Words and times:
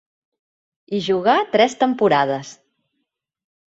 Hi 0.87 1.01
jugà 1.09 1.35
tres 1.57 1.77
temporades. 1.85 2.55